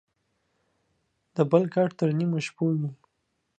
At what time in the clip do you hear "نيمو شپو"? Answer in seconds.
2.17-2.65